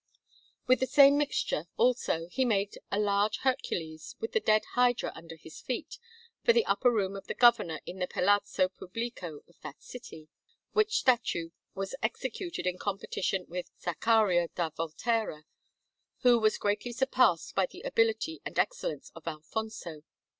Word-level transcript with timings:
With 0.65 0.79
the 0.79 0.87
same 0.87 1.15
mixture, 1.15 1.67
also, 1.77 2.25
he 2.31 2.43
made 2.43 2.75
a 2.91 2.97
large 2.99 3.37
Hercules 3.43 4.15
with 4.19 4.31
the 4.31 4.39
dead 4.39 4.63
Hydra 4.73 5.11
under 5.13 5.35
his 5.35 5.61
feet, 5.61 5.99
for 6.43 6.53
the 6.53 6.65
upper 6.65 6.89
room 6.89 7.15
of 7.15 7.27
the 7.27 7.35
Governor 7.35 7.79
in 7.85 7.99
the 7.99 8.07
Palazzo 8.07 8.67
Pubblico 8.69 9.47
of 9.47 9.61
that 9.61 9.83
city; 9.83 10.27
which 10.71 10.97
statue 10.97 11.51
was 11.75 11.93
executed 12.01 12.65
in 12.65 12.79
competition 12.79 13.45
with 13.47 13.69
Zaccaria 13.79 14.47
da 14.55 14.71
Volterra, 14.71 15.43
who 16.23 16.39
was 16.39 16.57
greatly 16.57 16.93
surpassed 16.93 17.53
by 17.53 17.67
the 17.67 17.81
ability 17.81 18.41
and 18.43 18.57
excellence 18.57 19.11
of 19.13 19.27
Alfonso. 19.27 20.01